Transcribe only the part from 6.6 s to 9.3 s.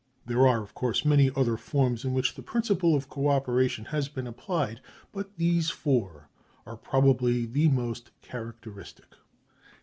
are probably the most characteristic.